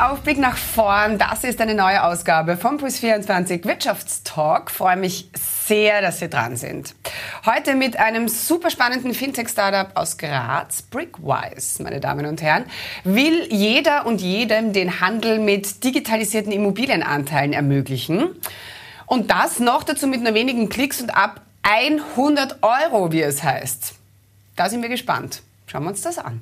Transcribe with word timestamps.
Auf, 0.00 0.20
nach 0.38 0.56
vorn. 0.56 1.18
Das 1.18 1.44
ist 1.44 1.60
eine 1.60 1.74
neue 1.74 2.02
Ausgabe 2.02 2.56
vom 2.56 2.78
Puls24 2.78 3.64
Wirtschaftstalk. 3.64 4.70
Freue 4.70 4.96
mich 4.96 5.28
sehr, 5.34 6.00
dass 6.00 6.18
Sie 6.18 6.28
dran 6.28 6.56
sind. 6.56 6.96
Heute 7.46 7.76
mit 7.76 7.96
einem 7.96 8.26
super 8.26 8.70
spannenden 8.70 9.14
Fintech-Startup 9.14 9.96
aus 9.96 10.18
Graz, 10.18 10.82
Brickwise, 10.82 11.82
meine 11.82 12.00
Damen 12.00 12.26
und 12.26 12.42
Herren, 12.42 12.64
will 13.04 13.46
jeder 13.50 14.06
und 14.06 14.20
jedem 14.20 14.72
den 14.72 15.00
Handel 15.00 15.38
mit 15.38 15.84
digitalisierten 15.84 16.50
Immobilienanteilen 16.50 17.52
ermöglichen. 17.52 18.30
Und 19.06 19.30
das 19.30 19.60
noch 19.60 19.84
dazu 19.84 20.08
mit 20.08 20.22
nur 20.22 20.34
wenigen 20.34 20.68
Klicks 20.68 21.00
und 21.00 21.10
ab 21.10 21.40
100 21.62 22.62
Euro, 22.62 23.12
wie 23.12 23.22
es 23.22 23.44
heißt. 23.44 23.94
Da 24.56 24.68
sind 24.68 24.82
wir 24.82 24.88
gespannt. 24.88 25.42
Schauen 25.66 25.84
wir 25.84 25.90
uns 25.90 26.02
das 26.02 26.18
an. 26.18 26.40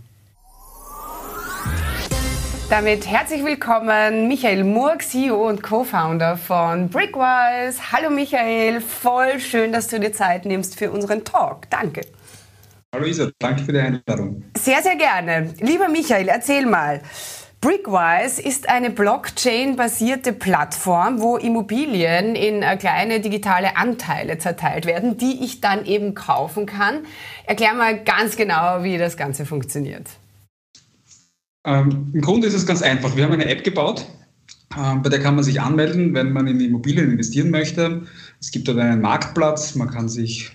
Damit 2.73 3.07
herzlich 3.07 3.45
willkommen, 3.45 4.29
Michael 4.29 4.65
Murg, 4.65 5.03
CEO 5.03 5.47
und 5.47 5.63
Co-Founder 5.63 6.39
von 6.39 6.89
Brickwise. 6.89 7.93
Hallo 7.93 8.09
Michael, 8.09 8.81
voll 8.81 9.41
schön, 9.41 9.73
dass 9.75 9.89
du 9.89 10.01
dir 10.01 10.15
Zeit 10.15 10.47
nimmst 10.47 10.79
für 10.79 10.91
unseren 10.91 11.23
Talk. 11.23 11.69
Danke. 11.69 12.01
Hallo 12.95 13.05
Isa, 13.05 13.29
danke 13.39 13.63
für 13.65 13.75
die 13.75 13.79
Einladung. 13.79 14.45
Sehr, 14.57 14.81
sehr 14.83 14.97
gerne. 14.97 15.53
Lieber 15.61 15.89
Michael, 15.89 16.29
erzähl 16.29 16.65
mal. 16.65 17.03
Brickwise 17.61 18.41
ist 18.41 18.71
eine 18.71 18.89
Blockchain-basierte 18.89 20.33
Plattform, 20.33 21.21
wo 21.21 21.37
Immobilien 21.37 22.35
in 22.35 22.63
äh, 22.63 22.79
kleine 22.79 23.21
digitale 23.21 23.77
Anteile 23.77 24.39
zerteilt 24.39 24.87
werden, 24.87 25.19
die 25.19 25.45
ich 25.45 25.61
dann 25.61 25.85
eben 25.85 26.15
kaufen 26.15 26.65
kann. 26.65 27.05
Erklär 27.45 27.75
mal 27.75 28.03
ganz 28.03 28.35
genau, 28.37 28.83
wie 28.83 28.97
das 28.97 29.19
Ganze 29.19 29.45
funktioniert. 29.45 30.07
Ähm, 31.65 32.11
Im 32.13 32.21
Grunde 32.21 32.47
ist 32.47 32.55
es 32.55 32.67
ganz 32.67 32.83
einfach. 32.83 33.17
Wir 33.17 33.25
haben 33.25 33.33
eine 33.33 33.47
App 33.47 33.63
gebaut, 33.65 34.07
ähm, 34.77 35.03
bei 35.03 35.09
der 35.09 35.21
kann 35.21 35.35
man 35.35 35.45
sich 35.45 35.61
anmelden, 35.61 36.15
wenn 36.15 36.33
man 36.33 36.47
in 36.47 36.61
Immobilien 36.61 37.11
investieren 37.11 37.51
möchte. 37.51 38.03
Es 38.41 38.51
gibt 38.51 38.69
dort 38.69 38.79
einen 38.79 39.01
Marktplatz, 39.01 39.75
man 39.75 39.91
kann 39.91 40.09
sich 40.09 40.51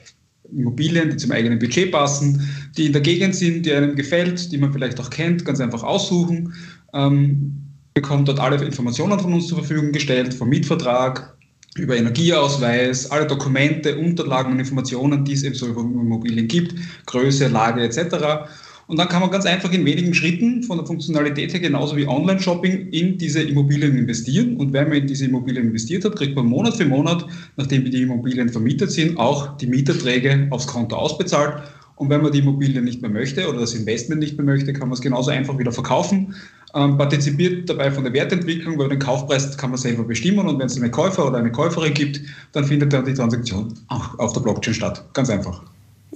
Immobilien, 0.52 1.09
die 1.09 1.17
zum 1.17 1.31
eigenen 1.31 1.59
Budget 1.59 1.91
passen, 1.91 2.47
die 2.78 2.88
in 2.88 2.94
der 2.94 3.02
Gegend 3.02 3.35
sind, 3.35 3.66
die 3.66 3.73
einem 3.73 3.95
gefällt, 3.95 4.52
die 4.52 4.58
man 4.58 4.72
vielleicht 4.72 5.00
auch 5.00 5.09
kennt, 5.09 5.45
ganz 5.45 5.59
einfach 5.59 5.83
aussuchen. 5.83 6.53
Ähm, 6.94 7.63
bekommt 7.94 8.28
dort 8.28 8.39
alle 8.39 8.63
Informationen 8.63 9.19
von 9.19 9.33
uns 9.33 9.47
zur 9.47 9.58
Verfügung 9.58 9.91
gestellt, 9.91 10.33
vom 10.33 10.50
Mietvertrag, 10.50 11.35
über 11.75 11.95
Energieausweis, 11.95 13.11
alle 13.11 13.28
Dokumente, 13.28 13.97
Unterlagen 13.97 14.53
und 14.53 14.59
Informationen, 14.59 15.25
die 15.25 15.33
es 15.33 15.44
eben 15.44 15.55
so 15.55 15.67
über 15.67 15.81
Immobilien 15.81 16.47
gibt, 16.47 16.75
Größe, 17.05 17.47
Lage 17.47 17.81
etc. 17.81 18.47
Und 18.88 18.98
dann 18.98 19.10
kann 19.10 19.20
man 19.22 19.30
ganz 19.30 19.46
einfach 19.46 19.72
in 19.74 19.86
wenigen 19.86 20.14
Schritten 20.14 20.64
von 20.64 20.78
der 20.78 20.88
Funktionalität 20.88 21.54
her 21.54 21.60
genauso 21.60 21.98
wie 21.98 22.08
Online-Shopping 22.08 22.88
in 22.90 23.18
diese 23.18 23.42
Immobilien 23.42 23.98
investieren. 23.98 24.56
Und 24.56 24.72
wenn 24.72 24.88
man 24.88 25.00
in 25.00 25.08
diese 25.08 25.26
Immobilien 25.26 25.68
investiert 25.68 26.06
hat, 26.06 26.16
kriegt 26.16 26.38
man 26.38 26.46
Monat 26.46 26.76
für 26.76 26.86
Monat, 26.86 27.26
nachdem 27.58 27.84
die 27.84 28.02
Immobilien 28.02 28.48
vermietet 28.48 28.92
sind, 28.92 29.18
auch 29.18 29.58
die 29.58 29.68
Mieterträge 29.68 30.48
aufs 30.52 30.68
Konto 30.68 30.96
ausbezahlt. 30.96 31.64
Und 31.98 32.10
wenn 32.10 32.22
man 32.22 32.32
die 32.32 32.40
Immobilien 32.40 32.86
nicht 32.86 33.02
mehr 33.02 33.12
möchte 33.12 33.50
oder 33.50 33.60
das 33.60 33.74
Investment 33.74 34.22
nicht 34.22 34.38
mehr 34.38 34.46
möchte, 34.46 34.72
kann 34.72 34.88
man 34.88 34.94
es 34.94 35.02
genauso 35.02 35.32
einfach 35.32 35.58
wieder 35.58 35.72
verkaufen. 35.74 36.36
Ähm, 36.74 36.98
partizipiert 36.98 37.70
dabei 37.70 37.92
von 37.92 38.04
der 38.04 38.14
Wertentwicklung, 38.14 38.78
weil 38.78 38.90
den 38.90 39.00
Kaufpreis 39.00 39.58
kann 39.58 39.72
man 39.72 39.80
selber 39.80 40.04
bestimmen 40.04 40.48
und 40.48 40.60
wenn 40.60 40.68
es 40.68 40.80
einen 40.80 40.92
Käufer 40.92 41.28
oder 41.28 41.40
eine 41.40 41.52
Käuferin 41.52 41.94
gibt, 41.94 42.22
dann 42.52 42.66
findet 42.66 42.94
dann 42.94 43.04
die 43.04 43.14
Transaktion 43.14 43.74
auch 43.88 44.18
auf 44.20 44.34
der 44.34 44.42
Blockchain 44.42 44.74
statt. 44.74 45.04
Ganz 45.14 45.30
einfach. 45.30 45.64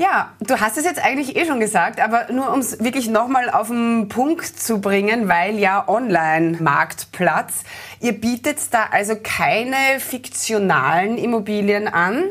Ja, 0.02 0.32
du 0.40 0.60
hast 0.60 0.80
es 0.80 0.84
jetzt 0.84 1.00
eigentlich 1.00 1.36
eh 1.36 1.46
schon 1.46 1.60
gesagt, 1.60 2.00
aber 2.00 2.26
nur 2.32 2.52
um 2.52 2.60
es 2.60 2.84
wirklich 2.84 3.08
nochmal 3.08 3.52
auf 3.52 3.68
den 3.68 4.10
Punkt 4.10 4.44
zu 4.48 4.82
bringen, 4.82 5.30
weil 5.30 5.60
ja 5.60 5.88
Online-Marktplatz. 5.88 7.62
Ihr 8.00 8.20
bietet 8.20 8.58
da 8.72 8.88
also 8.90 9.14
keine 9.22 10.00
fiktionalen 10.00 11.20
Immobilien 11.20 11.88
an, 11.88 12.24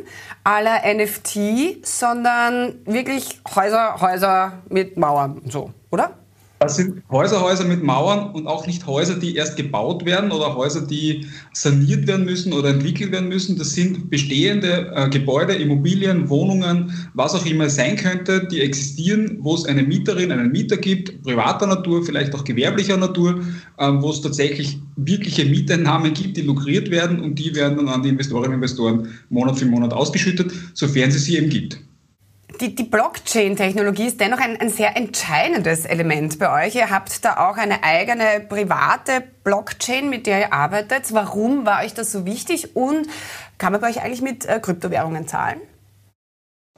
aller 0.43 0.81
NFT, 0.85 1.87
sondern 1.87 2.75
wirklich 2.87 3.41
Häuser, 3.55 4.01
Häuser 4.01 4.55
mit 4.69 4.97
Mauern 4.97 5.39
und 5.39 5.53
so, 5.53 5.71
oder? 5.93 6.20
Das 6.63 6.77
sind 6.77 7.03
Häuser, 7.11 7.41
Häuser 7.41 7.65
mit 7.65 7.83
Mauern 7.83 8.33
und 8.33 8.47
auch 8.47 8.67
nicht 8.67 8.87
Häuser, 8.87 9.15
die 9.15 9.35
erst 9.35 9.57
gebaut 9.57 10.05
werden 10.05 10.31
oder 10.31 10.55
Häuser, 10.55 10.83
die 10.83 11.25
saniert 11.55 12.07
werden 12.07 12.27
müssen 12.27 12.53
oder 12.53 12.69
entwickelt 12.69 13.13
werden 13.13 13.31
müssen. 13.31 13.57
Das 13.57 13.71
sind 13.71 14.11
bestehende 14.11 14.93
äh, 14.95 15.09
Gebäude, 15.09 15.55
Immobilien, 15.55 16.29
Wohnungen, 16.29 16.93
was 17.15 17.35
auch 17.35 17.47
immer 17.47 17.65
es 17.65 17.77
sein 17.77 17.97
könnte, 17.97 18.47
die 18.47 18.61
existieren, 18.61 19.39
wo 19.41 19.55
es 19.55 19.65
eine 19.65 19.83
Mieterin, 19.83 20.33
einen 20.33 20.53
Mieter 20.53 20.77
gibt, 20.77 21.23
privater 21.23 21.67
Natur, 21.67 22.05
vielleicht 22.05 22.35
auch 22.35 22.45
gewerblicher 22.45 22.99
Natur, 22.99 23.41
äh, 23.79 23.91
wo 23.93 24.11
es 24.11 24.21
tatsächlich 24.21 24.79
wirkliche 24.97 25.47
Mieteinnahmen 25.47 26.13
gibt, 26.13 26.37
die 26.37 26.43
lukriert 26.43 26.91
werden 26.91 27.21
und 27.21 27.39
die 27.39 27.55
werden 27.55 27.79
dann 27.79 27.89
an 27.89 28.03
die 28.03 28.11
Investorinnen 28.11 28.51
und 28.51 28.57
Investoren 28.57 29.09
Monat 29.31 29.59
für 29.59 29.65
Monat 29.65 29.95
ausgeschüttet, 29.95 30.53
sofern 30.75 31.09
es 31.09 31.25
sie 31.25 31.39
eben 31.39 31.49
gibt 31.49 31.81
die, 32.61 32.75
die 32.75 32.85
Blockchain-Technologie 32.85 34.07
ist 34.07 34.21
dennoch 34.21 34.39
ein, 34.39 34.57
ein, 34.59 34.69
sehr 34.69 34.97
entscheidendes 34.97 35.87
Element 35.87 36.39
bei 36.39 36.67
euch. 36.67 36.75
Ihr 36.75 36.91
habt 36.91 37.25
da 37.25 37.49
auch 37.49 37.57
eine 37.57 37.83
eigene 37.83 38.45
private 38.49 39.23
Blockchain, 39.45 40.11
mit 40.11 40.27
der 40.27 40.41
ihr 40.41 40.53
arbeitet. 40.53 41.13
Warum 41.13 41.65
war 41.65 41.83
euch 41.83 41.95
das 41.95 42.13
so 42.13 42.27
wichtig 42.27 42.77
und 42.77 43.07
kann 43.59 43.73
man 43.73 43.81
bei 43.81 43.89
euch 43.89 44.03
eigentlich 44.03 44.23
mit 44.23 44.47
äh, 44.47 44.61
Kryptowährungen 44.61 45.27
zahlen? 45.27 45.61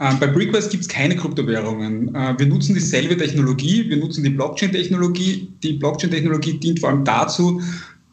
Ähm, 0.01 0.19
bei 0.21 0.29
Brickwise 0.29 0.71
gibt 0.71 0.85
es 0.85 0.89
keine 0.89 1.17
Kryptowährungen. 1.17 2.15
Äh, 2.15 2.39
wir 2.39 2.47
nutzen 2.47 2.75
dieselbe 2.75 3.17
Technologie, 3.17 3.89
wir 3.89 3.97
nutzen 3.97 4.23
die 4.23 4.31
Blockchain-Technologie. 4.31 5.53
Die 5.63 5.73
Blockchain-Technologie 5.75 6.59
dient 6.59 6.81
vor 6.81 6.91
allem 6.91 7.05
dazu, 7.05 7.61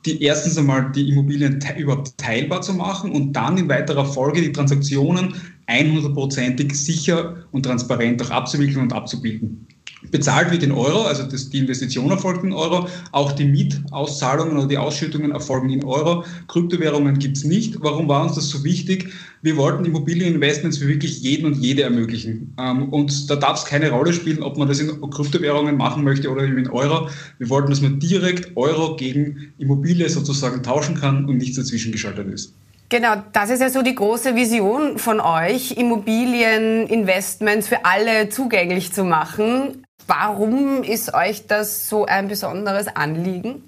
die 0.05 0.23
erstens 0.23 0.57
einmal 0.57 0.91
die 0.91 1.09
Immobilien 1.09 1.59
te 1.59 1.73
überhaupt 1.77 2.17
teilbar 2.17 2.61
zu 2.61 2.73
machen 2.73 3.11
und 3.11 3.33
dann 3.33 3.57
in 3.57 3.69
weiterer 3.69 4.05
Folge 4.05 4.41
die 4.41 4.51
Transaktionen 4.51 5.35
100%ig 5.69 6.73
sicher 6.73 7.45
und 7.51 7.63
transparent 7.63 8.21
auch 8.23 8.31
abzuwickeln 8.31 8.81
und 8.81 8.93
abzubilden. 8.93 9.67
Bezahlt 10.11 10.49
wird 10.49 10.63
in 10.63 10.71
Euro, 10.71 11.01
also 11.01 11.23
das, 11.23 11.49
die 11.49 11.59
Investition 11.59 12.09
erfolgt 12.09 12.45
in 12.45 12.53
Euro, 12.53 12.87
auch 13.11 13.33
die 13.33 13.43
Mietauszahlungen 13.43 14.57
oder 14.57 14.67
die 14.67 14.77
Ausschüttungen 14.77 15.31
erfolgen 15.31 15.69
in 15.69 15.83
Euro. 15.83 16.23
Kryptowährungen 16.47 17.19
gibt 17.19 17.35
es 17.35 17.43
nicht. 17.43 17.75
Warum 17.81 18.07
war 18.07 18.23
uns 18.23 18.35
das 18.35 18.47
so 18.47 18.63
wichtig? 18.63 19.11
Wir 19.41 19.57
wollten 19.57 19.83
Immobilieninvestments 19.83 20.77
für 20.77 20.87
wirklich 20.87 21.21
jeden 21.21 21.45
und 21.45 21.57
jede 21.57 21.83
ermöglichen. 21.83 22.53
Ähm, 22.57 22.89
und 22.93 23.29
da 23.29 23.35
darf 23.35 23.59
es 23.59 23.65
keine 23.65 23.91
Rolle 23.91 24.13
spielen, 24.13 24.41
ob 24.41 24.57
man 24.57 24.69
das 24.69 24.79
in 24.79 24.87
Kryptowährungen 25.01 25.75
machen 25.75 26.05
möchte 26.05 26.29
oder 26.29 26.45
in 26.45 26.69
Euro. 26.69 27.09
Wir 27.37 27.49
wollten, 27.49 27.69
dass 27.69 27.81
man 27.81 27.99
direkt 27.99 28.55
Euro 28.55 28.95
gegen 28.95 29.53
Immobilie 29.57 30.07
sozusagen 30.07 30.63
tauschen 30.63 30.95
kann 30.95 31.25
und 31.25 31.37
nichts 31.37 31.57
dazwischen 31.57 31.91
geschaltet 31.91 32.27
ist. 32.33 32.53
Genau, 32.89 33.21
das 33.33 33.51
ist 33.51 33.61
ja 33.61 33.69
so 33.69 33.83
die 33.83 33.93
große 33.93 34.35
Vision 34.35 34.97
von 34.97 35.19
euch, 35.19 35.77
Immobilieninvestments 35.77 37.67
für 37.67 37.85
alle 37.85 38.29
zugänglich 38.29 38.91
zu 38.91 39.03
machen. 39.03 39.83
Warum 40.07 40.81
ist 40.81 41.13
euch 41.13 41.45
das 41.45 41.87
so 41.87 42.07
ein 42.07 42.27
besonderes 42.27 42.87
Anliegen? 42.87 43.61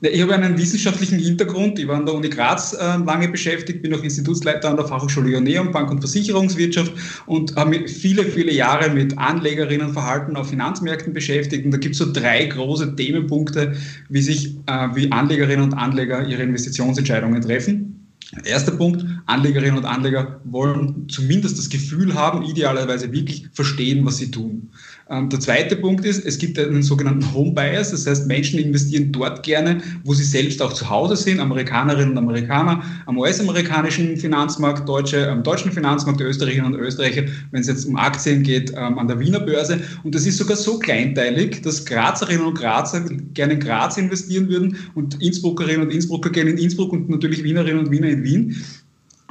Ich 0.00 0.22
habe 0.22 0.34
einen 0.34 0.56
wissenschaftlichen 0.56 1.18
Hintergrund. 1.18 1.78
Ich 1.78 1.86
war 1.86 1.96
an 1.96 2.06
der 2.06 2.14
Uni 2.14 2.30
Graz 2.30 2.72
äh, 2.72 2.96
lange 2.96 3.28
beschäftigt, 3.28 3.82
bin 3.82 3.94
auch 3.94 4.02
Institutsleiter 4.02 4.70
an 4.70 4.76
der 4.76 4.86
Fachhochschule 4.86 5.30
Ioneum, 5.30 5.70
Bank- 5.70 5.90
und 5.90 6.00
Versicherungswirtschaft 6.00 6.92
und 7.26 7.54
habe 7.56 7.70
mich 7.70 7.92
viele, 7.92 8.24
viele 8.24 8.52
Jahre 8.52 8.90
mit 8.90 9.18
Anlegerinnenverhalten 9.18 10.36
auf 10.36 10.48
Finanzmärkten 10.48 11.12
beschäftigt. 11.12 11.66
Und 11.66 11.72
da 11.72 11.78
gibt 11.78 11.94
es 11.94 11.98
so 11.98 12.10
drei 12.10 12.46
große 12.46 12.96
Themenpunkte, 12.96 13.74
wie 14.08 14.22
sich 14.22 14.56
äh, 14.66 14.88
wie 14.94 15.12
Anlegerinnen 15.12 15.64
und 15.64 15.74
Anleger 15.74 16.26
ihre 16.26 16.42
Investitionsentscheidungen 16.42 17.42
treffen. 17.42 18.03
Erster 18.44 18.72
Punkt, 18.72 19.04
Anlegerinnen 19.26 19.78
und 19.78 19.84
Anleger 19.84 20.40
wollen 20.44 21.08
zumindest 21.08 21.58
das 21.58 21.68
Gefühl 21.68 22.14
haben, 22.14 22.42
idealerweise 22.42 23.12
wirklich 23.12 23.48
verstehen, 23.52 24.04
was 24.04 24.18
sie 24.18 24.30
tun. 24.30 24.70
Ähm, 25.10 25.28
der 25.28 25.38
zweite 25.38 25.76
Punkt 25.76 26.04
ist, 26.06 26.24
es 26.24 26.38
gibt 26.38 26.58
einen 26.58 26.82
sogenannten 26.82 27.34
Home 27.34 27.52
Bias, 27.52 27.90
das 27.90 28.06
heißt, 28.06 28.26
Menschen 28.26 28.58
investieren 28.58 29.12
dort 29.12 29.42
gerne, 29.42 29.82
wo 30.02 30.14
sie 30.14 30.24
selbst 30.24 30.62
auch 30.62 30.72
zu 30.72 30.88
Hause 30.88 31.16
sind, 31.16 31.40
Amerikanerinnen 31.40 32.12
und 32.12 32.18
Amerikaner, 32.18 32.82
am 33.04 33.18
US-amerikanischen 33.18 34.16
Finanzmarkt, 34.16 34.88
Deutsche, 34.88 35.30
am 35.30 35.42
deutschen 35.42 35.72
Finanzmarkt, 35.72 36.22
Österreicherinnen 36.22 36.74
und 36.74 36.80
Österreicher, 36.80 37.24
wenn 37.50 37.60
es 37.60 37.66
jetzt 37.66 37.84
um 37.84 37.96
Aktien 37.96 38.42
geht, 38.42 38.70
ähm, 38.70 38.98
an 38.98 39.06
der 39.06 39.20
Wiener 39.20 39.40
Börse. 39.40 39.80
Und 40.04 40.14
das 40.14 40.24
ist 40.24 40.38
sogar 40.38 40.56
so 40.56 40.78
kleinteilig, 40.78 41.60
dass 41.60 41.84
Grazerinnen 41.84 42.46
und 42.46 42.54
Grazer 42.54 43.04
gerne 43.34 43.54
in 43.54 43.60
Graz 43.60 43.98
investieren 43.98 44.48
würden 44.48 44.78
und 44.94 45.20
Innsbruckerinnen 45.20 45.82
und 45.82 45.92
Innsbrucker 45.92 46.30
gerne 46.30 46.50
in 46.50 46.58
Innsbruck 46.58 46.92
und 46.92 47.10
natürlich 47.10 47.44
Wienerinnen 47.44 47.80
und 47.80 47.90
Wiener 47.90 48.08
in 48.08 48.24
Wien. 48.24 48.56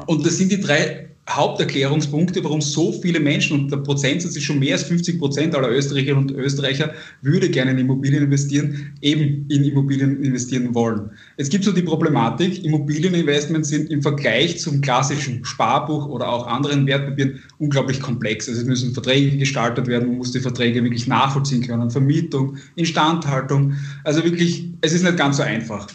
Und 0.05 0.23
das 0.25 0.37
sind 0.37 0.51
die 0.51 0.59
drei 0.59 1.07
Haupterklärungspunkte, 1.29 2.43
warum 2.43 2.61
so 2.61 2.91
viele 3.01 3.19
Menschen, 3.19 3.61
und 3.61 3.71
der 3.71 3.77
Prozentsatz 3.77 4.35
ist 4.35 4.43
schon 4.43 4.59
mehr 4.59 4.73
als 4.73 4.83
50 4.83 5.19
Prozent 5.19 5.55
aller 5.55 5.69
Österreicherinnen 5.69 6.29
und 6.29 6.31
Österreicher, 6.31 6.93
würde 7.21 7.49
gerne 7.49 7.71
in 7.71 7.77
Immobilien 7.77 8.23
investieren, 8.23 8.91
eben 9.01 9.45
in 9.47 9.63
Immobilien 9.63 10.21
investieren 10.21 10.75
wollen. 10.75 11.11
Es 11.37 11.49
gibt 11.49 11.63
so 11.63 11.71
die 11.71 11.81
Problematik, 11.81 12.65
Immobilieninvestments 12.65 13.69
sind 13.69 13.89
im 13.89 14.01
Vergleich 14.01 14.59
zum 14.59 14.81
klassischen 14.81 15.45
Sparbuch 15.45 16.07
oder 16.07 16.27
auch 16.27 16.45
anderen 16.45 16.85
Wertpapieren 16.87 17.39
unglaublich 17.57 18.01
komplex. 18.01 18.49
Also 18.49 18.61
es 18.61 18.67
müssen 18.67 18.93
Verträge 18.93 19.37
gestaltet 19.37 19.87
werden, 19.87 20.09
man 20.09 20.17
muss 20.17 20.33
die 20.33 20.41
Verträge 20.41 20.83
wirklich 20.83 21.07
nachvollziehen 21.07 21.65
können, 21.65 21.89
Vermietung, 21.89 22.57
Instandhaltung. 22.75 23.73
Also 24.03 24.23
wirklich, 24.25 24.69
es 24.81 24.91
ist 24.91 25.03
nicht 25.03 25.17
ganz 25.17 25.37
so 25.37 25.43
einfach. 25.43 25.87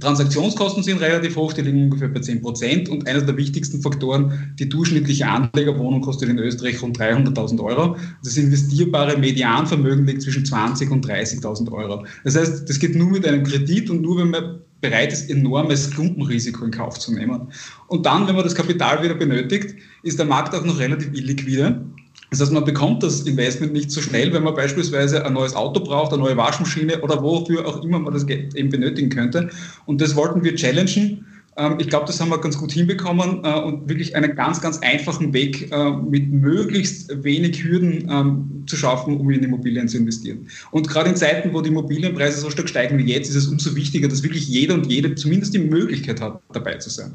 Transaktionskosten 0.00 0.82
sind 0.82 1.00
relativ 1.00 1.36
hoch, 1.36 1.52
die 1.52 1.62
liegen 1.62 1.84
ungefähr 1.84 2.08
bei 2.08 2.20
10 2.20 2.42
Prozent. 2.42 2.88
Und 2.88 3.06
einer 3.06 3.22
der 3.22 3.36
wichtigsten 3.36 3.80
Faktoren, 3.82 4.54
die 4.58 4.68
durchschnittliche 4.68 5.26
Anlegerwohnung 5.26 6.00
kostet 6.00 6.28
in 6.28 6.38
Österreich 6.38 6.80
rund 6.82 6.98
300.000 6.98 7.62
Euro. 7.62 7.96
Das 8.22 8.36
investierbare 8.36 9.16
Medianvermögen 9.18 10.06
liegt 10.06 10.22
zwischen 10.22 10.44
20.000 10.44 10.90
und 10.90 11.06
30.000 11.06 11.72
Euro. 11.72 12.04
Das 12.24 12.36
heißt, 12.36 12.68
das 12.68 12.78
geht 12.78 12.94
nur 12.94 13.10
mit 13.10 13.26
einem 13.26 13.44
Kredit 13.44 13.90
und 13.90 14.02
nur, 14.02 14.18
wenn 14.18 14.30
man 14.30 14.60
bereit 14.80 15.12
ist, 15.12 15.28
enormes 15.30 15.90
Klumpenrisiko 15.90 16.64
in 16.64 16.70
Kauf 16.70 16.98
zu 16.98 17.12
nehmen. 17.12 17.48
Und 17.88 18.06
dann, 18.06 18.26
wenn 18.28 18.34
man 18.34 18.44
das 18.44 18.54
Kapital 18.54 19.02
wieder 19.02 19.14
benötigt, 19.14 19.74
ist 20.02 20.18
der 20.18 20.26
Markt 20.26 20.54
auch 20.54 20.64
noch 20.64 20.78
relativ 20.78 21.12
illiquide. 21.12 21.84
Das 22.30 22.40
heißt, 22.40 22.52
man 22.52 22.64
bekommt 22.64 23.02
das 23.02 23.22
Investment 23.22 23.72
nicht 23.72 23.90
so 23.90 24.02
schnell, 24.02 24.32
wenn 24.32 24.42
man 24.42 24.54
beispielsweise 24.54 25.24
ein 25.24 25.32
neues 25.32 25.54
Auto 25.54 25.80
braucht, 25.80 26.12
eine 26.12 26.22
neue 26.22 26.36
Waschmaschine 26.36 27.00
oder 27.00 27.22
wofür 27.22 27.66
auch 27.66 27.82
immer 27.82 27.98
man 27.98 28.12
das 28.12 28.26
Geld 28.26 28.54
eben 28.54 28.68
benötigen 28.68 29.08
könnte. 29.08 29.48
Und 29.86 30.00
das 30.00 30.14
wollten 30.14 30.44
wir 30.44 30.54
challengen. 30.54 31.24
Ähm, 31.56 31.76
ich 31.78 31.88
glaube, 31.88 32.06
das 32.06 32.20
haben 32.20 32.28
wir 32.28 32.38
ganz 32.38 32.58
gut 32.58 32.72
hinbekommen 32.72 33.44
äh, 33.44 33.60
und 33.60 33.88
wirklich 33.88 34.14
einen 34.14 34.36
ganz, 34.36 34.60
ganz 34.60 34.78
einfachen 34.78 35.32
Weg 35.32 35.72
äh, 35.72 35.90
mit 35.90 36.30
möglichst 36.30 37.24
wenig 37.24 37.64
Hürden 37.64 38.08
ähm, 38.10 38.64
zu 38.66 38.76
schaffen, 38.76 39.18
um 39.18 39.30
in 39.30 39.42
Immobilien 39.42 39.88
zu 39.88 39.96
investieren. 39.96 40.46
Und 40.70 40.86
gerade 40.86 41.08
in 41.08 41.16
Zeiten, 41.16 41.54
wo 41.54 41.62
die 41.62 41.70
Immobilienpreise 41.70 42.40
so 42.40 42.50
stark 42.50 42.68
steigen 42.68 42.98
wie 42.98 43.10
jetzt, 43.10 43.30
ist 43.30 43.36
es 43.36 43.48
umso 43.48 43.74
wichtiger, 43.74 44.06
dass 44.06 44.22
wirklich 44.22 44.46
jeder 44.48 44.74
und 44.74 44.86
jede 44.86 45.14
zumindest 45.14 45.54
die 45.54 45.58
Möglichkeit 45.58 46.20
hat, 46.20 46.40
dabei 46.52 46.74
zu 46.74 46.90
sein. 46.90 47.14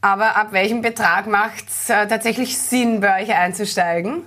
Aber 0.00 0.36
ab 0.36 0.52
welchem 0.52 0.80
Betrag 0.80 1.26
macht 1.26 1.68
es 1.68 1.90
äh, 1.90 2.06
tatsächlich 2.06 2.56
Sinn, 2.56 3.00
bei 3.00 3.22
euch 3.22 3.34
einzusteigen? 3.34 4.22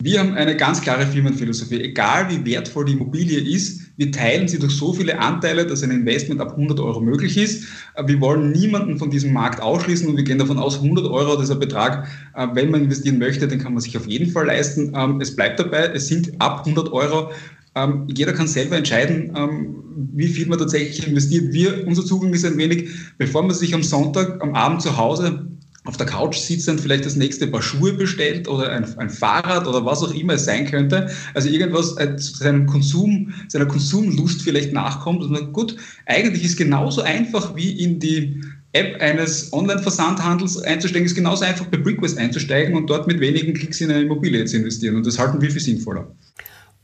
Wir 0.00 0.18
haben 0.18 0.34
eine 0.34 0.56
ganz 0.56 0.80
klare 0.80 1.06
Firmenphilosophie. 1.06 1.80
Egal 1.80 2.28
wie 2.28 2.44
wertvoll 2.44 2.86
die 2.86 2.94
Immobilie 2.94 3.38
ist, 3.38 3.82
wir 3.96 4.10
teilen 4.10 4.48
sie 4.48 4.58
durch 4.58 4.72
so 4.76 4.92
viele 4.92 5.20
Anteile, 5.20 5.64
dass 5.64 5.84
ein 5.84 5.92
Investment 5.92 6.40
ab 6.40 6.52
100 6.52 6.80
Euro 6.80 7.00
möglich 7.00 7.36
ist. 7.36 7.68
Äh, 7.94 8.06
wir 8.06 8.20
wollen 8.20 8.52
niemanden 8.52 8.98
von 8.98 9.10
diesem 9.10 9.32
Markt 9.32 9.60
ausschließen 9.60 10.08
und 10.08 10.16
wir 10.16 10.24
gehen 10.24 10.38
davon 10.38 10.58
aus, 10.58 10.76
100 10.76 11.04
Euro, 11.06 11.34
das 11.34 11.44
ist 11.44 11.50
ein 11.50 11.60
Betrag, 11.60 12.08
äh, 12.34 12.46
wenn 12.52 12.70
man 12.70 12.84
investieren 12.84 13.18
möchte, 13.18 13.48
den 13.48 13.60
kann 13.60 13.74
man 13.74 13.80
sich 13.80 13.96
auf 13.96 14.06
jeden 14.06 14.30
Fall 14.30 14.46
leisten. 14.46 14.92
Ähm, 14.94 15.20
es 15.20 15.34
bleibt 15.34 15.58
dabei, 15.58 15.86
es 15.94 16.06
sind 16.06 16.40
ab 16.40 16.60
100 16.60 16.92
Euro 16.92 17.32
ähm, 17.74 18.06
jeder 18.14 18.32
kann 18.32 18.46
selber 18.46 18.76
entscheiden, 18.76 19.32
ähm, 19.36 19.76
wie 20.14 20.28
viel 20.28 20.46
man 20.46 20.58
tatsächlich 20.58 21.06
investiert. 21.06 21.52
Wir, 21.52 21.86
unser 21.86 22.04
Zugang 22.04 22.32
ist 22.32 22.44
ein 22.44 22.56
wenig, 22.58 22.88
bevor 23.18 23.42
man 23.42 23.54
sich 23.54 23.74
am 23.74 23.82
Sonntag, 23.82 24.42
am 24.42 24.54
Abend 24.54 24.82
zu 24.82 24.96
Hause 24.96 25.46
auf 25.84 25.96
der 25.96 26.06
Couch 26.06 26.36
sitzt 26.36 26.68
und 26.68 26.80
vielleicht 26.80 27.04
das 27.04 27.16
nächste 27.16 27.46
Paar 27.48 27.62
Schuhe 27.62 27.92
bestellt 27.92 28.46
oder 28.46 28.70
ein, 28.70 28.84
ein 28.98 29.10
Fahrrad 29.10 29.66
oder 29.66 29.84
was 29.84 30.02
auch 30.02 30.14
immer 30.14 30.34
es 30.34 30.44
sein 30.44 30.66
könnte. 30.66 31.10
Also 31.34 31.48
irgendwas 31.48 31.96
äh, 31.96 32.14
seinem 32.18 32.66
Konsum, 32.66 33.32
seiner 33.48 33.66
Konsumlust 33.66 34.42
vielleicht 34.42 34.72
nachkommt. 34.72 35.22
Und 35.22 35.34
sagt, 35.34 35.52
gut, 35.52 35.76
eigentlich 36.06 36.44
ist 36.44 36.56
genauso 36.56 37.02
einfach 37.02 37.56
wie 37.56 37.72
in 37.82 37.98
die 37.98 38.42
App 38.74 39.00
eines 39.02 39.52
Online-Versandhandels 39.52 40.62
einzusteigen, 40.62 41.06
ist 41.06 41.16
genauso 41.16 41.44
einfach 41.44 41.66
bei 41.66 41.78
Brickwest 41.78 42.16
einzusteigen 42.16 42.74
und 42.76 42.88
dort 42.88 43.06
mit 43.08 43.18
wenigen 43.20 43.52
Klicks 43.52 43.80
in 43.80 43.90
eine 43.90 44.02
Immobilie 44.02 44.44
zu 44.44 44.58
investieren. 44.58 44.96
Und 44.96 45.06
das 45.06 45.18
halten 45.18 45.40
wir 45.42 45.50
für 45.50 45.60
sinnvoller. 45.60 46.14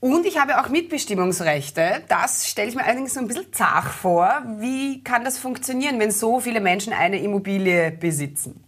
Und 0.01 0.27
ich 0.27 0.39
habe 0.39 0.61
auch 0.61 0.69
Mitbestimmungsrechte. 0.69 2.05
Das 2.09 2.49
stelle 2.49 2.69
ich 2.69 2.77
mir 2.77 2.85
allerdings 2.85 3.15
so 3.15 3.21
ein 3.21 3.27
bisschen 3.27 3.53
zart 3.53 3.87
vor. 3.87 4.43
Wie 4.59 5.03
kann 5.03 5.25
das 5.25 5.39
funktionieren, 5.39 5.99
wenn 5.99 6.13
so 6.13 6.39
viele 6.39 6.61
Menschen 6.61 6.93
eine 6.93 7.21
Immobilie 7.21 7.91
besitzen? 7.91 8.63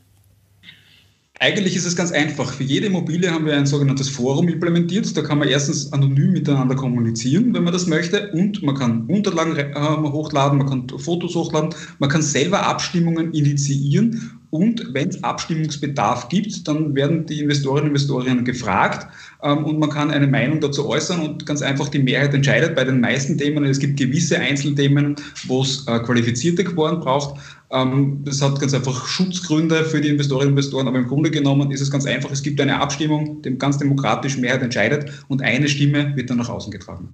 Eigentlich 1.42 1.74
ist 1.74 1.86
es 1.86 1.96
ganz 1.96 2.12
einfach. 2.12 2.52
Für 2.52 2.64
jede 2.64 2.88
Immobilie 2.88 3.30
haben 3.30 3.46
wir 3.46 3.56
ein 3.56 3.64
sogenanntes 3.64 4.10
Forum 4.10 4.48
implementiert. 4.48 5.16
Da 5.16 5.22
kann 5.22 5.38
man 5.38 5.48
erstens 5.48 5.90
anonym 5.90 6.32
miteinander 6.32 6.76
kommunizieren, 6.76 7.54
wenn 7.54 7.64
man 7.64 7.72
das 7.72 7.86
möchte. 7.86 8.30
Und 8.32 8.62
man 8.62 8.74
kann 8.74 9.06
Unterlagen 9.06 9.56
äh, 9.56 9.74
hochladen, 9.74 10.58
man 10.58 10.68
kann 10.68 10.98
Fotos 10.98 11.34
hochladen, 11.34 11.70
man 11.98 12.10
kann 12.10 12.20
selber 12.20 12.66
Abstimmungen 12.66 13.32
initiieren. 13.32 14.38
Und 14.50 14.92
wenn 14.92 15.08
es 15.08 15.24
Abstimmungsbedarf 15.24 16.28
gibt, 16.28 16.68
dann 16.68 16.94
werden 16.94 17.24
die 17.24 17.40
Investorinnen 17.40 17.84
und 17.84 17.90
Investoren 17.90 18.44
gefragt 18.44 19.06
ähm, 19.42 19.64
und 19.64 19.78
man 19.78 19.90
kann 19.90 20.10
eine 20.10 20.26
Meinung 20.26 20.60
dazu 20.60 20.88
äußern 20.88 21.20
und 21.20 21.46
ganz 21.46 21.62
einfach 21.62 21.88
die 21.88 22.00
Mehrheit 22.00 22.34
entscheidet 22.34 22.74
bei 22.74 22.84
den 22.84 23.00
meisten 23.00 23.38
Themen. 23.38 23.64
Es 23.64 23.78
gibt 23.78 23.96
gewisse 23.96 24.38
Einzelthemen, 24.40 25.14
wo 25.46 25.62
es 25.62 25.86
äh, 25.86 26.00
qualifizierte 26.00 26.64
Quoren 26.64 26.98
braucht. 26.98 27.40
Ähm, 27.70 28.22
das 28.24 28.42
hat 28.42 28.60
ganz 28.60 28.74
einfach 28.74 29.06
Schutzgründe 29.06 29.84
für 29.84 30.00
die 30.00 30.08
Investorinnen 30.08 30.48
und 30.48 30.58
Investoren, 30.58 30.88
aber 30.88 30.98
im 30.98 31.06
Grunde 31.06 31.30
genommen 31.30 31.70
ist 31.70 31.80
es 31.80 31.90
ganz 31.90 32.06
einfach. 32.06 32.30
Es 32.30 32.42
gibt 32.42 32.60
eine 32.60 32.80
Abstimmung, 32.80 33.42
die 33.42 33.56
ganz 33.56 33.78
demokratisch 33.78 34.36
Mehrheit 34.36 34.62
entscheidet 34.62 35.24
und 35.28 35.42
eine 35.42 35.68
Stimme 35.68 36.16
wird 36.16 36.30
dann 36.30 36.38
nach 36.38 36.48
außen 36.48 36.72
getragen. 36.72 37.12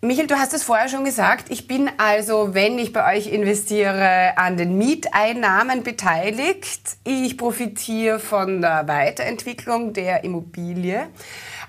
Michael, 0.00 0.26
du 0.26 0.34
hast 0.34 0.52
es 0.52 0.62
vorher 0.62 0.90
schon 0.90 1.04
gesagt. 1.04 1.50
Ich 1.50 1.66
bin 1.66 1.88
also, 1.96 2.52
wenn 2.52 2.78
ich 2.78 2.92
bei 2.92 3.16
euch 3.16 3.26
investiere, 3.26 4.36
an 4.36 4.58
den 4.58 4.76
Mieteinnahmen 4.76 5.82
beteiligt. 5.82 6.98
Ich 7.04 7.38
profitiere 7.38 8.18
von 8.18 8.60
der 8.60 8.86
Weiterentwicklung 8.86 9.94
der 9.94 10.22
Immobilie. 10.22 11.06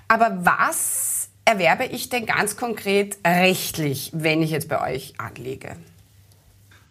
Aber 0.08 0.38
was 0.42 1.30
erwerbe 1.46 1.86
ich 1.86 2.10
denn 2.10 2.26
ganz 2.26 2.58
konkret 2.58 3.16
rechtlich, 3.26 4.10
wenn 4.12 4.42
ich 4.42 4.50
jetzt 4.50 4.68
bei 4.68 4.82
euch 4.82 5.14
anlege? 5.16 5.76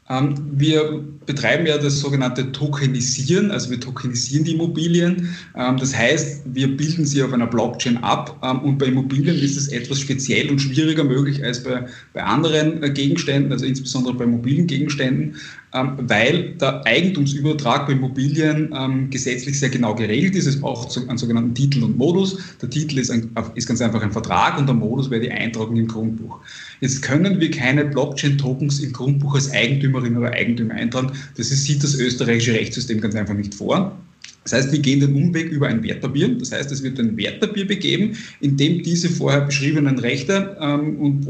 Ähm, 0.07 0.35
wir 0.51 1.03
betreiben 1.25 1.65
ja 1.65 1.79
das 1.79 1.99
sogenannte 1.99 2.51
Tokenisieren, 2.51 3.49
also 3.49 3.71
wir 3.71 3.79
tokenisieren 3.79 4.45
die 4.45 4.53
Immobilien. 4.53 5.35
Ähm, 5.55 5.77
das 5.77 5.95
heißt, 5.95 6.43
wir 6.45 6.77
bilden 6.77 7.05
sie 7.05 7.23
auf 7.23 7.33
einer 7.33 7.47
Blockchain 7.47 7.97
ab 7.97 8.37
ähm, 8.43 8.59
und 8.59 8.77
bei 8.77 8.85
Immobilien 8.85 9.35
ist 9.35 9.57
es 9.57 9.69
etwas 9.69 9.99
speziell 9.99 10.51
und 10.51 10.59
schwieriger 10.59 11.03
möglich 11.03 11.43
als 11.43 11.63
bei, 11.63 11.87
bei 12.13 12.23
anderen 12.23 12.83
äh, 12.83 12.91
Gegenständen, 12.91 13.51
also 13.51 13.65
insbesondere 13.65 14.13
bei 14.13 14.27
mobilen 14.27 14.67
Gegenständen. 14.67 15.37
Ähm, 15.75 15.97
weil 15.97 16.53
der 16.53 16.85
Eigentumsübertrag 16.85 17.85
bei 17.85 17.93
Immobilien 17.93 18.73
ähm, 18.73 19.09
gesetzlich 19.09 19.59
sehr 19.59 19.67
genau 19.67 19.93
geregelt 19.93 20.33
ist. 20.35 20.45
Es 20.45 20.61
braucht 20.61 20.97
einen 20.97 21.17
sogenannten 21.17 21.53
Titel 21.53 21.83
und 21.83 21.97
Modus. 21.97 22.37
Der 22.61 22.69
Titel 22.69 22.97
ist, 22.97 23.11
ein, 23.11 23.29
ist 23.55 23.67
ganz 23.67 23.81
einfach 23.81 24.01
ein 24.01 24.13
Vertrag 24.13 24.57
und 24.57 24.67
der 24.67 24.75
Modus 24.75 25.09
wäre 25.09 25.19
die 25.19 25.31
Eintragung 25.31 25.75
im 25.75 25.87
Grundbuch. 25.87 26.39
Jetzt 26.79 27.01
können 27.01 27.41
wir 27.41 27.51
keine 27.51 27.83
Blockchain-Tokens 27.83 28.79
im 28.79 28.93
Grundbuch 28.93 29.35
als 29.35 29.51
Eigentümerin 29.51 30.15
oder 30.15 30.31
Eigentümer 30.31 30.75
eintragen. 30.75 31.11
Das 31.35 31.51
ist, 31.51 31.65
sieht 31.65 31.83
das 31.83 31.95
österreichische 31.95 32.53
Rechtssystem 32.53 33.01
ganz 33.01 33.15
einfach 33.15 33.33
nicht 33.33 33.53
vor. 33.53 33.97
Das 34.45 34.53
heißt, 34.53 34.71
wir 34.71 34.79
gehen 34.79 35.01
den 35.01 35.13
Umweg 35.13 35.49
über 35.49 35.67
ein 35.67 35.83
Wertpapier. 35.83 36.29
Das 36.37 36.53
heißt, 36.53 36.71
es 36.71 36.83
wird 36.83 36.97
ein 37.01 37.17
Wertpapier 37.17 37.67
begeben, 37.67 38.15
in 38.39 38.55
dem 38.55 38.81
diese 38.81 39.09
vorher 39.09 39.41
beschriebenen 39.41 39.99
Rechte 39.99 40.55
ähm, 40.61 40.95
und 41.01 41.27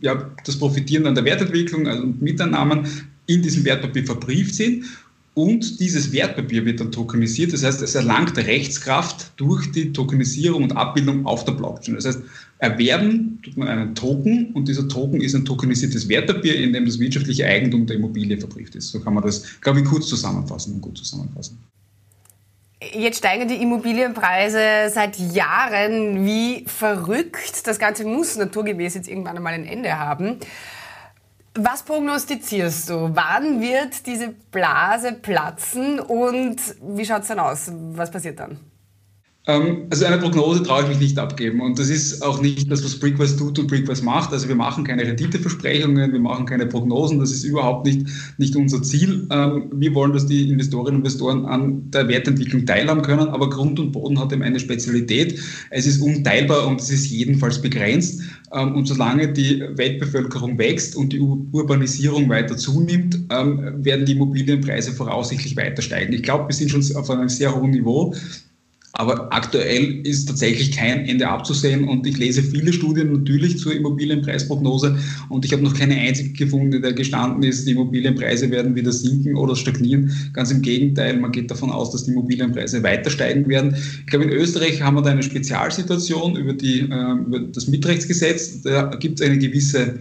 ja, 0.00 0.30
das 0.44 0.56
Profitieren 0.56 1.06
an 1.06 1.16
der 1.16 1.24
Wertentwicklung 1.24 1.88
also 1.88 2.14
Miteinnahmen 2.20 2.86
in 3.28 3.42
diesem 3.42 3.64
Wertpapier 3.64 4.04
verbrieft 4.04 4.56
sind. 4.56 4.84
Und 5.34 5.78
dieses 5.78 6.10
Wertpapier 6.10 6.64
wird 6.64 6.80
dann 6.80 6.90
tokenisiert. 6.90 7.52
Das 7.52 7.62
heißt, 7.62 7.80
es 7.80 7.94
erlangt 7.94 8.36
Rechtskraft 8.36 9.30
durch 9.36 9.70
die 9.70 9.92
Tokenisierung 9.92 10.64
und 10.64 10.72
Abbildung 10.72 11.26
auf 11.26 11.44
der 11.44 11.52
Blockchain. 11.52 11.94
Das 11.94 12.06
heißt, 12.06 12.22
erwerben 12.58 13.38
tut 13.44 13.56
man 13.56 13.68
einen 13.68 13.94
Token 13.94 14.50
und 14.54 14.66
dieser 14.66 14.88
Token 14.88 15.20
ist 15.20 15.36
ein 15.36 15.44
tokenisiertes 15.44 16.08
Wertpapier, 16.08 16.56
in 16.56 16.72
dem 16.72 16.86
das 16.86 16.98
wirtschaftliche 16.98 17.46
Eigentum 17.46 17.86
der 17.86 17.98
Immobilie 17.98 18.36
verbrieft 18.36 18.74
ist. 18.74 18.90
So 18.90 18.98
kann 18.98 19.14
man 19.14 19.22
das, 19.22 19.60
glaube 19.60 19.78
ich, 19.78 19.84
kurz 19.84 20.08
zusammenfassen 20.08 20.74
und 20.74 20.80
gut 20.80 20.98
zusammenfassen. 20.98 21.56
Jetzt 22.92 23.18
steigen 23.18 23.46
die 23.46 23.62
Immobilienpreise 23.62 24.90
seit 24.92 25.18
Jahren 25.18 26.24
wie 26.24 26.64
verrückt. 26.66 27.64
Das 27.64 27.78
Ganze 27.78 28.04
muss 28.04 28.36
naturgemäß 28.36 28.94
jetzt 28.94 29.08
irgendwann 29.08 29.36
einmal 29.36 29.52
ein 29.52 29.66
Ende 29.66 29.96
haben. 29.98 30.38
Was 31.60 31.82
prognostizierst 31.82 32.88
du? 32.88 33.10
Wann 33.16 33.60
wird 33.60 34.06
diese 34.06 34.28
Blase 34.28 35.12
platzen 35.12 35.98
und 35.98 36.56
wie 36.80 37.04
schaut 37.04 37.22
es 37.22 37.28
dann 37.28 37.40
aus? 37.40 37.72
Was 37.72 38.12
passiert 38.12 38.38
dann? 38.38 38.60
Ähm, 39.48 39.86
also 39.88 40.04
eine 40.04 40.18
Prognose 40.18 40.62
traue 40.62 40.82
ich 40.82 40.88
mich 40.88 41.00
nicht 41.00 41.18
abgeben 41.18 41.62
und 41.62 41.78
das 41.78 41.88
ist 41.88 42.22
auch 42.22 42.42
nicht 42.42 42.70
das, 42.70 42.84
was 42.84 43.00
Brickwise 43.00 43.34
tut 43.38 43.58
und 43.58 43.66
Brickwise 43.66 44.04
macht. 44.04 44.30
Also 44.30 44.46
wir 44.46 44.54
machen 44.54 44.84
keine 44.84 45.04
Renditeversprechungen, 45.04 46.12
wir 46.12 46.20
machen 46.20 46.44
keine 46.44 46.66
Prognosen, 46.66 47.18
das 47.18 47.32
ist 47.32 47.44
überhaupt 47.44 47.86
nicht, 47.86 48.06
nicht 48.36 48.54
unser 48.56 48.82
Ziel. 48.82 49.26
Ähm, 49.30 49.70
wir 49.72 49.94
wollen, 49.94 50.12
dass 50.12 50.26
die 50.26 50.50
Investorinnen 50.50 50.96
und 50.96 51.06
Investoren 51.06 51.46
an 51.46 51.90
der 51.90 52.08
Wertentwicklung 52.08 52.66
teilhaben 52.66 53.00
können, 53.00 53.28
aber 53.28 53.48
Grund 53.48 53.80
und 53.80 53.92
Boden 53.92 54.20
hat 54.20 54.34
eben 54.34 54.42
eine 54.42 54.60
Spezialität. 54.60 55.40
Es 55.70 55.86
ist 55.86 56.02
unteilbar 56.02 56.66
und 56.66 56.82
es 56.82 56.90
ist 56.90 57.08
jedenfalls 57.08 57.62
begrenzt 57.62 58.20
ähm, 58.52 58.74
und 58.74 58.86
solange 58.86 59.32
die 59.32 59.60
Weltbevölkerung 59.60 60.58
wächst 60.58 60.94
und 60.94 61.14
die 61.14 61.20
Urbanisierung 61.20 62.28
weiter 62.28 62.56
zunimmt, 62.56 63.18
werden 63.28 64.04
die 64.04 64.12
Immobilienpreise 64.12 64.92
voraussichtlich 64.92 65.56
weiter 65.56 65.80
steigen. 65.82 66.12
Ich 66.12 66.22
glaube, 66.22 66.48
wir 66.48 66.54
sind 66.54 66.70
schon 66.70 66.84
auf 66.96 67.10
einem 67.10 67.28
sehr 67.28 67.54
hohen 67.54 67.70
Niveau. 67.70 68.14
Aber 68.92 69.32
aktuell 69.32 70.00
ist 70.06 70.26
tatsächlich 70.26 70.72
kein 70.72 71.04
Ende 71.06 71.28
abzusehen 71.28 71.86
und 71.86 72.06
ich 72.06 72.16
lese 72.16 72.42
viele 72.42 72.72
Studien 72.72 73.12
natürlich 73.12 73.58
zur 73.58 73.74
Immobilienpreisprognose 73.74 74.98
und 75.28 75.44
ich 75.44 75.52
habe 75.52 75.62
noch 75.62 75.74
keine 75.74 75.94
einzige 75.94 76.30
gefunden, 76.30 76.80
der 76.80 76.94
gestanden 76.94 77.42
ist, 77.42 77.66
die 77.66 77.72
Immobilienpreise 77.72 78.50
werden 78.50 78.74
wieder 78.74 78.92
sinken 78.92 79.36
oder 79.36 79.54
stagnieren. 79.56 80.10
Ganz 80.32 80.50
im 80.50 80.62
Gegenteil, 80.62 81.18
man 81.18 81.32
geht 81.32 81.50
davon 81.50 81.70
aus, 81.70 81.92
dass 81.92 82.04
die 82.04 82.12
Immobilienpreise 82.12 82.82
weiter 82.82 83.10
steigen 83.10 83.46
werden. 83.48 83.74
Ich 83.76 84.06
glaube, 84.06 84.24
in 84.24 84.32
Österreich 84.32 84.80
haben 84.80 84.96
wir 84.96 85.02
da 85.02 85.10
eine 85.10 85.22
Spezialsituation 85.22 86.36
über, 86.36 86.54
die, 86.54 86.80
äh, 86.80 87.12
über 87.26 87.40
das 87.40 87.68
Mietrechtsgesetz. 87.68 88.62
Da 88.62 88.86
gibt 88.98 89.20
es 89.20 89.26
eine 89.26 89.38
gewisse 89.38 90.00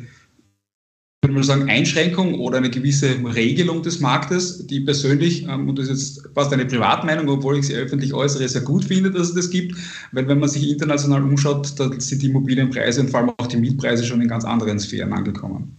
würde 1.24 1.34
man 1.34 1.44
sagen, 1.44 1.70
Einschränkung 1.70 2.36
oder 2.36 2.58
eine 2.58 2.70
gewisse 2.70 3.10
Regelung 3.34 3.82
des 3.82 4.00
Marktes, 4.00 4.68
die 4.68 4.82
persönlich, 4.82 5.44
ähm, 5.48 5.68
und 5.68 5.80
das 5.80 5.90
ist 5.90 6.18
jetzt 6.18 6.30
fast 6.36 6.54
eine 6.54 6.66
Privatmeinung, 6.66 7.28
obwohl 7.30 7.58
ich 7.58 7.68
sie 7.68 7.76
öffentlich 7.76 8.14
äußere, 8.14 8.48
sehr 8.48 8.62
gut 8.62 8.86
finde, 8.86 9.12
dass 9.12 9.30
es 9.30 9.34
das 9.34 9.50
gibt, 9.50 9.76
weil 10.12 10.28
wenn 10.28 10.40
man 10.40 10.48
sich 10.48 10.70
international 10.70 11.24
umschaut, 11.24 11.74
da 11.80 11.90
sind 11.98 12.22
die 12.22 12.28
Immobilienpreise 12.28 13.02
und 13.02 13.10
vor 13.10 13.22
allem 13.22 13.32
auch 13.38 13.48
die 13.48 13.58
Mietpreise 13.58 14.06
schon 14.06 14.22
in 14.22 14.28
ganz 14.28 14.46
anderen 14.46 14.80
Sphären 14.80 15.12
angekommen. 15.12 15.76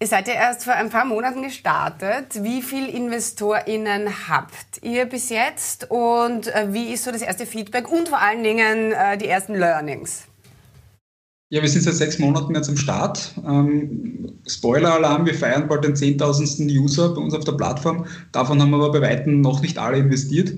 Ihr 0.00 0.08
seid 0.08 0.26
ja 0.26 0.34
erst 0.34 0.64
vor 0.64 0.74
ein 0.74 0.90
paar 0.90 1.04
Monaten 1.04 1.42
gestartet. 1.42 2.42
Wie 2.42 2.60
viele 2.60 2.88
InvestorInnen 2.88 4.28
habt 4.28 4.82
ihr 4.82 5.06
bis 5.06 5.30
jetzt 5.30 5.90
und 5.90 6.48
äh, 6.48 6.72
wie 6.72 6.92
ist 6.92 7.04
so 7.04 7.12
das 7.12 7.22
erste 7.22 7.46
Feedback 7.46 7.90
und 7.90 8.08
vor 8.08 8.20
allen 8.20 8.42
Dingen 8.42 8.90
äh, 8.90 9.16
die 9.16 9.28
ersten 9.28 9.54
Learnings? 9.54 10.24
Ja, 11.50 11.60
wir 11.62 11.68
sind 11.68 11.82
seit 11.82 11.94
sechs 11.94 12.18
Monaten 12.18 12.54
jetzt 12.54 12.68
am 12.68 12.76
Start. 12.76 13.32
Ähm, 13.46 14.40
Spoiler-Alarm, 14.46 15.26
wir 15.26 15.34
feiern 15.34 15.68
bald 15.68 15.84
den 15.84 15.94
10.000. 15.94 16.70
User 16.78 17.14
bei 17.14 17.20
uns 17.20 17.34
auf 17.34 17.44
der 17.44 17.52
Plattform. 17.52 18.06
Davon 18.32 18.60
haben 18.60 18.70
wir 18.70 18.76
aber 18.76 18.92
bei 18.92 19.02
Weitem 19.02 19.40
noch 19.40 19.60
nicht 19.60 19.78
alle 19.78 19.98
investiert. 19.98 20.52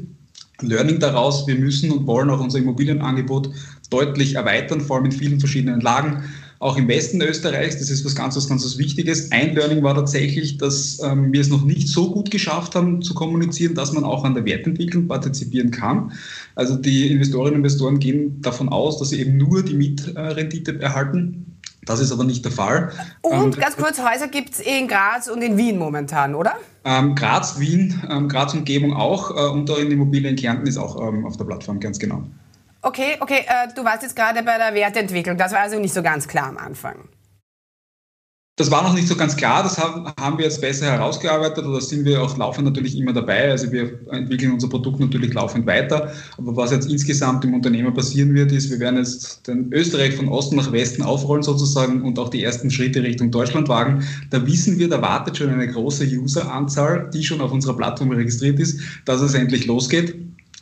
Learning 0.62 0.98
daraus, 0.98 1.46
wir 1.46 1.56
müssen 1.56 1.90
und 1.90 2.06
wollen 2.06 2.30
auch 2.30 2.40
unser 2.40 2.58
Immobilienangebot 2.58 3.50
deutlich 3.90 4.36
erweitern, 4.36 4.80
vor 4.80 4.96
allem 4.96 5.06
in 5.06 5.12
vielen 5.12 5.40
verschiedenen 5.40 5.80
Lagen 5.80 6.22
auch 6.58 6.76
im 6.76 6.88
Westen 6.88 7.20
Österreichs. 7.20 7.78
Das 7.78 7.90
ist 7.90 8.04
was 8.04 8.14
ganz, 8.14 8.36
was 8.36 8.48
ganz 8.48 8.64
was 8.64 8.78
Wichtiges. 8.78 9.30
Ein 9.32 9.54
Learning 9.54 9.82
war 9.82 9.94
tatsächlich, 9.94 10.58
dass 10.58 11.00
ähm, 11.02 11.32
wir 11.32 11.40
es 11.40 11.48
noch 11.48 11.62
nicht 11.62 11.88
so 11.88 12.10
gut 12.10 12.30
geschafft 12.30 12.74
haben 12.74 13.02
zu 13.02 13.14
kommunizieren, 13.14 13.74
dass 13.74 13.92
man 13.92 14.04
auch 14.04 14.24
an 14.24 14.34
der 14.34 14.44
Wertentwicklung 14.44 15.06
partizipieren 15.06 15.70
kann. 15.70 16.12
Also 16.54 16.76
die 16.76 17.10
Investorinnen 17.10 17.54
und 17.54 17.60
Investoren 17.60 17.98
gehen 17.98 18.40
davon 18.40 18.68
aus, 18.68 18.98
dass 18.98 19.10
sie 19.10 19.20
eben 19.20 19.36
nur 19.36 19.62
die 19.62 19.74
Mietrendite 19.74 20.80
erhalten. 20.80 21.46
Das 21.84 22.00
ist 22.00 22.10
aber 22.10 22.24
nicht 22.24 22.44
der 22.44 22.52
Fall. 22.52 22.90
Und 23.22 23.54
ähm, 23.54 23.60
ganz 23.60 23.76
kurz, 23.76 24.00
Häuser 24.00 24.26
gibt 24.26 24.54
es 24.54 24.60
in 24.60 24.88
Graz 24.88 25.28
und 25.28 25.40
in 25.40 25.56
Wien 25.56 25.78
momentan, 25.78 26.34
oder? 26.34 26.56
Ähm, 26.84 27.14
Graz, 27.14 27.60
Wien, 27.60 28.02
ähm, 28.10 28.28
Graz 28.28 28.54
Umgebung 28.54 28.92
auch 28.92 29.30
äh, 29.30 29.50
und 29.50 29.70
auch 29.70 29.78
in 29.78 29.92
Immobilien 29.92 30.34
Kärnten 30.34 30.66
ist 30.66 30.78
auch 30.78 31.00
ähm, 31.00 31.24
auf 31.24 31.36
der 31.36 31.44
Plattform, 31.44 31.78
ganz 31.78 31.98
genau. 31.98 32.24
Okay, 32.86 33.16
okay, 33.18 33.44
äh, 33.48 33.66
du 33.74 33.84
warst 33.84 34.04
jetzt 34.04 34.14
gerade 34.14 34.44
bei 34.44 34.58
der 34.58 34.72
Wertentwicklung. 34.72 35.36
Das 35.36 35.50
war 35.50 35.58
also 35.58 35.76
nicht 35.76 35.92
so 35.92 36.04
ganz 36.04 36.28
klar 36.28 36.46
am 36.46 36.56
Anfang. 36.56 37.08
Das 38.54 38.70
war 38.70 38.84
noch 38.84 38.94
nicht 38.94 39.08
so 39.08 39.16
ganz 39.16 39.36
klar, 39.36 39.64
das 39.64 39.76
haben, 39.76 40.06
haben 40.18 40.38
wir 40.38 40.44
jetzt 40.44 40.60
besser 40.60 40.86
herausgearbeitet 40.86 41.66
oder 41.66 41.80
sind 41.80 42.04
wir 42.04 42.22
auch 42.22 42.38
laufend 42.38 42.64
natürlich 42.64 42.96
immer 42.96 43.12
dabei. 43.12 43.50
Also 43.50 43.70
wir 43.72 43.98
entwickeln 44.12 44.52
unser 44.52 44.68
Produkt 44.68 45.00
natürlich 45.00 45.34
laufend 45.34 45.66
weiter. 45.66 46.12
Aber 46.38 46.56
was 46.56 46.70
jetzt 46.70 46.88
insgesamt 46.88 47.44
im 47.44 47.54
Unternehmen 47.54 47.92
passieren 47.92 48.32
wird, 48.34 48.52
ist, 48.52 48.70
wir 48.70 48.78
werden 48.78 48.98
jetzt 48.98 49.46
den 49.48 49.70
Österreich 49.72 50.14
von 50.14 50.28
Osten 50.28 50.54
nach 50.54 50.70
Westen 50.70 51.02
aufrollen 51.02 51.42
sozusagen 51.42 52.02
und 52.02 52.20
auch 52.20 52.30
die 52.30 52.44
ersten 52.44 52.70
Schritte 52.70 53.02
Richtung 53.02 53.32
Deutschland 53.32 53.68
wagen. 53.68 54.06
Da 54.30 54.46
wissen 54.46 54.78
wir, 54.78 54.88
da 54.88 55.02
wartet 55.02 55.36
schon 55.36 55.50
eine 55.50 55.66
große 55.66 56.06
Useranzahl, 56.06 57.10
die 57.12 57.24
schon 57.24 57.40
auf 57.40 57.50
unserer 57.50 57.76
Plattform 57.76 58.12
registriert 58.12 58.60
ist, 58.60 58.80
dass 59.04 59.20
es 59.20 59.34
endlich 59.34 59.66
losgeht. 59.66 60.14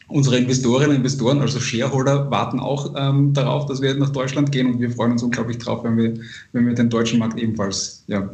Unsere 0.09 0.37
Investorinnen 0.37 0.91
und 0.91 0.97
Investoren, 0.97 1.41
also 1.41 1.61
Shareholder, 1.61 2.31
warten 2.31 2.61
auch 2.61 2.95
ähm, 2.97 3.33
darauf, 3.33 3.67
dass 3.67 3.81
wir 3.81 3.95
nach 3.95 4.11
Deutschland 4.11 4.53
gehen 4.53 4.67
und 4.67 4.81
wir 4.81 4.91
freuen 4.91 5.13
uns 5.13 5.23
unglaublich 5.23 5.59
drauf, 5.59 5.83
wenn 5.85 5.97
wir, 5.97 6.15
wenn 6.53 6.67
wir 6.67 6.75
den 6.75 6.91
deutschen 6.91 7.19
Markt 7.19 7.39
ebenfalls 7.39 8.05
ja. 8.07 8.29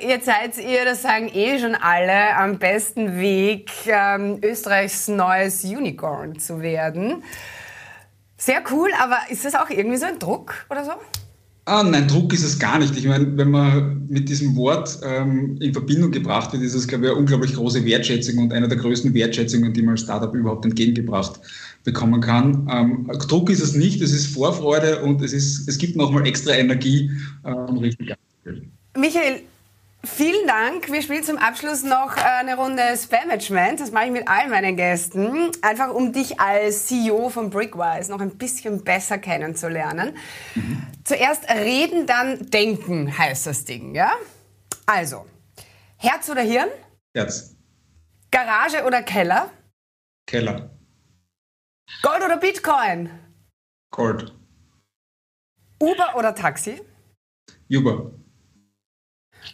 Jetzt 0.00 0.26
seid 0.26 0.58
ihr, 0.58 0.84
das 0.84 1.02
sagen 1.02 1.30
eh 1.32 1.58
schon 1.58 1.74
alle, 1.74 2.36
am 2.36 2.58
besten 2.58 3.18
Weg, 3.18 3.70
ähm, 3.86 4.38
Österreichs 4.42 5.08
neues 5.08 5.64
Unicorn 5.64 6.38
zu 6.38 6.60
werden. 6.60 7.22
Sehr 8.36 8.62
cool, 8.70 8.90
aber 9.00 9.18
ist 9.30 9.44
das 9.44 9.54
auch 9.54 9.70
irgendwie 9.70 9.96
so 9.96 10.06
ein 10.06 10.18
Druck 10.18 10.66
oder 10.70 10.84
so? 10.84 10.92
Ah, 11.68 11.82
nein, 11.82 12.08
Druck 12.08 12.32
ist 12.32 12.44
es 12.44 12.58
gar 12.58 12.78
nicht. 12.78 12.96
Ich 12.96 13.06
meine, 13.06 13.36
wenn 13.36 13.50
man 13.50 14.06
mit 14.08 14.30
diesem 14.30 14.56
Wort 14.56 15.00
ähm, 15.04 15.58
in 15.60 15.74
Verbindung 15.74 16.10
gebracht 16.10 16.50
wird, 16.54 16.62
ist 16.62 16.72
es, 16.72 16.88
glaube 16.88 17.04
ich, 17.04 17.10
eine 17.10 17.20
unglaublich 17.20 17.52
große 17.52 17.84
Wertschätzung 17.84 18.38
und 18.38 18.54
eine 18.54 18.68
der 18.68 18.78
größten 18.78 19.12
Wertschätzungen, 19.12 19.74
die 19.74 19.82
man 19.82 19.90
als 19.90 20.00
Startup 20.00 20.34
überhaupt 20.34 20.64
entgegengebracht 20.64 21.38
bekommen 21.84 22.22
kann. 22.22 22.66
Ähm, 22.72 23.10
Druck 23.28 23.50
ist 23.50 23.60
es 23.60 23.74
nicht, 23.74 24.00
es 24.00 24.12
ist 24.12 24.28
Vorfreude 24.28 25.02
und 25.02 25.20
es, 25.20 25.34
ist, 25.34 25.68
es 25.68 25.76
gibt 25.76 25.94
nochmal 25.94 26.26
extra 26.26 26.52
Energie, 26.52 27.10
ähm, 27.44 27.76
richtig 27.76 28.14
Michael, 28.96 29.42
Vielen 30.16 30.46
Dank. 30.48 30.90
Wir 30.90 31.02
spielen 31.02 31.22
zum 31.22 31.38
Abschluss 31.38 31.84
noch 31.84 32.16
eine 32.16 32.56
Runde 32.56 32.82
Spam-Management. 32.96 33.80
Das 33.80 33.92
mache 33.92 34.06
ich 34.06 34.10
mit 34.10 34.26
all 34.26 34.48
meinen 34.48 34.76
Gästen. 34.76 35.52
Einfach 35.62 35.90
um 35.94 36.12
dich 36.12 36.40
als 36.40 36.86
CEO 36.86 37.28
von 37.28 37.50
Brickwise 37.50 38.10
noch 38.10 38.20
ein 38.20 38.36
bisschen 38.36 38.82
besser 38.82 39.18
kennenzulernen. 39.18 40.16
Mhm. 40.56 40.82
Zuerst 41.04 41.48
reden, 41.48 42.06
dann 42.06 42.50
denken 42.50 43.16
heißt 43.16 43.46
das 43.46 43.64
Ding, 43.64 43.94
ja? 43.94 44.12
Also, 44.86 45.26
Herz 45.96 46.28
oder 46.28 46.42
Hirn? 46.42 46.68
Herz. 47.14 47.54
Garage 48.30 48.84
oder 48.84 49.02
Keller? 49.02 49.50
Keller. 50.26 50.70
Gold 52.02 52.24
oder 52.24 52.36
Bitcoin? 52.38 53.10
Gold. 53.90 54.34
Uber 55.80 56.16
oder 56.16 56.34
Taxi? 56.34 56.80
Uber. 57.70 58.17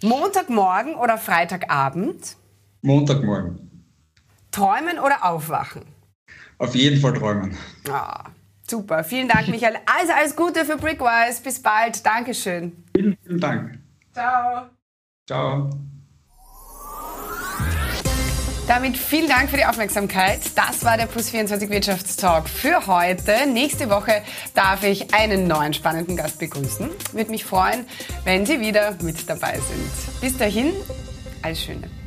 Montagmorgen 0.02 0.94
oder 0.94 1.18
Freitagabend? 1.18 2.36
Montagmorgen. 2.82 3.70
Träumen 4.50 4.98
oder 4.98 5.24
aufwachen? 5.24 5.82
Auf 6.58 6.74
jeden 6.74 7.00
Fall 7.00 7.14
träumen. 7.14 7.56
Ah, 7.88 8.24
super. 8.66 9.02
Vielen 9.04 9.28
Dank, 9.28 9.48
Michael. 9.48 9.76
Also 9.86 10.12
alles 10.12 10.36
Gute 10.36 10.64
für 10.64 10.76
Brickwise. 10.76 11.42
Bis 11.42 11.60
bald. 11.60 12.04
Dankeschön. 12.04 12.84
Vielen, 12.94 13.16
vielen 13.22 13.40
Dank. 13.40 13.78
Ciao. 14.12 14.66
Ciao. 15.26 15.70
Damit 18.66 18.97
vielen 18.97 19.28
Dank 19.28 19.50
für 19.50 19.59
die 19.59 19.66
Aufmerksamkeit. 19.66 20.40
Das 20.54 20.85
war 20.85 20.97
der 20.97 21.04
Plus 21.04 21.28
24 21.28 21.68
Wirtschaftstalk 21.68 22.49
für 22.49 22.87
heute. 22.87 23.47
Nächste 23.47 23.90
Woche 23.90 24.23
darf 24.54 24.85
ich 24.85 25.12
einen 25.12 25.47
neuen 25.47 25.75
spannenden 25.75 26.16
Gast 26.16 26.38
begrüßen. 26.38 26.88
Würde 27.12 27.30
mich 27.30 27.44
freuen, 27.44 27.87
wenn 28.25 28.47
Sie 28.47 28.61
wieder 28.61 28.97
mit 29.02 29.28
dabei 29.28 29.52
sind. 29.52 30.21
Bis 30.23 30.38
dahin, 30.38 30.73
alles 31.42 31.62
Schöne. 31.62 32.03